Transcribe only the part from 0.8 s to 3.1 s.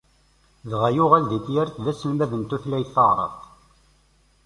yuɣal di Tyaret d aselmad n tutlayt